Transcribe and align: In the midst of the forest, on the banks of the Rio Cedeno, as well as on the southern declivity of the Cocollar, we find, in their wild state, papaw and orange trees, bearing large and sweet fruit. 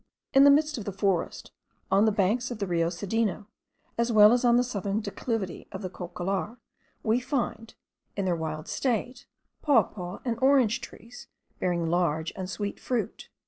In 0.33 0.45
the 0.45 0.49
midst 0.49 0.79
of 0.79 0.85
the 0.85 0.91
forest, 0.91 1.51
on 1.91 2.05
the 2.05 2.11
banks 2.11 2.49
of 2.49 2.57
the 2.57 2.65
Rio 2.65 2.87
Cedeno, 2.89 3.45
as 3.99 4.11
well 4.11 4.33
as 4.33 4.43
on 4.43 4.57
the 4.57 4.63
southern 4.63 4.99
declivity 4.99 5.67
of 5.71 5.83
the 5.83 5.91
Cocollar, 5.91 6.57
we 7.03 7.19
find, 7.19 7.75
in 8.17 8.25
their 8.25 8.35
wild 8.35 8.67
state, 8.67 9.27
papaw 9.61 10.17
and 10.25 10.39
orange 10.41 10.81
trees, 10.81 11.27
bearing 11.59 11.85
large 11.85 12.33
and 12.35 12.49
sweet 12.49 12.79
fruit. 12.79 13.29